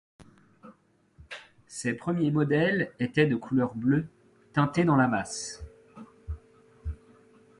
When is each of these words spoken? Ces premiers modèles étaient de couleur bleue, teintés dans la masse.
Ces 1.67 1.93
premiers 1.93 2.31
modèles 2.31 2.91
étaient 2.99 3.27
de 3.27 3.35
couleur 3.35 3.75
bleue, 3.75 4.07
teintés 4.51 4.83
dans 4.83 4.95
la 4.95 5.07
masse. 5.07 5.63